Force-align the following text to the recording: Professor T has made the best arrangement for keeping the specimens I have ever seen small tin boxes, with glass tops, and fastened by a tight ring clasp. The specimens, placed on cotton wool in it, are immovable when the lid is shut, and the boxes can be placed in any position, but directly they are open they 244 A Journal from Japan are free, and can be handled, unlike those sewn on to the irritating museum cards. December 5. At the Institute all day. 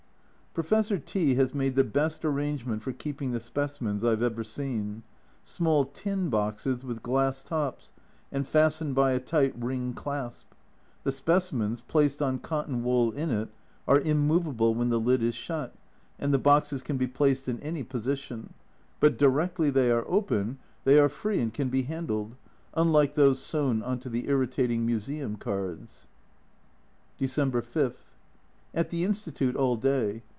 Professor 0.53 0.97
T 0.99 1.35
has 1.35 1.53
made 1.53 1.75
the 1.77 1.83
best 1.85 2.25
arrangement 2.25 2.83
for 2.83 2.91
keeping 2.91 3.31
the 3.31 3.39
specimens 3.39 4.03
I 4.03 4.09
have 4.09 4.21
ever 4.21 4.43
seen 4.43 5.01
small 5.45 5.85
tin 5.85 6.27
boxes, 6.29 6.83
with 6.83 7.01
glass 7.01 7.41
tops, 7.41 7.93
and 8.33 8.45
fastened 8.45 8.93
by 8.93 9.13
a 9.13 9.19
tight 9.21 9.53
ring 9.57 9.93
clasp. 9.93 10.47
The 11.05 11.13
specimens, 11.13 11.79
placed 11.79 12.21
on 12.21 12.39
cotton 12.39 12.83
wool 12.83 13.13
in 13.13 13.29
it, 13.29 13.47
are 13.87 14.01
immovable 14.01 14.75
when 14.75 14.89
the 14.89 14.99
lid 14.99 15.23
is 15.23 15.35
shut, 15.35 15.73
and 16.19 16.33
the 16.33 16.37
boxes 16.37 16.83
can 16.83 16.97
be 16.97 17.07
placed 17.07 17.47
in 17.47 17.57
any 17.61 17.81
position, 17.81 18.53
but 18.99 19.17
directly 19.17 19.69
they 19.69 19.89
are 19.89 20.03
open 20.05 20.59
they 20.83 20.95
244 20.95 20.95
A 20.99 20.99
Journal 20.99 21.05
from 21.05 21.05
Japan 21.05 21.05
are 21.05 21.19
free, 21.21 21.41
and 21.41 21.53
can 21.53 21.69
be 21.69 21.83
handled, 21.83 22.35
unlike 22.75 23.13
those 23.13 23.39
sewn 23.41 23.81
on 23.81 23.99
to 24.01 24.09
the 24.09 24.27
irritating 24.27 24.85
museum 24.85 25.37
cards. 25.37 26.07
December 27.17 27.61
5. 27.61 27.97
At 28.73 28.89
the 28.89 29.05
Institute 29.05 29.55
all 29.55 29.77
day. 29.77 30.23